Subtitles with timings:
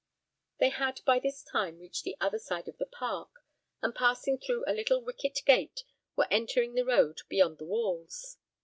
[0.57, 3.29] They had by this time reached the other side of the park,
[3.83, 5.83] and passing through a little wicket gate,
[6.15, 8.37] were entering the road beyond the walls.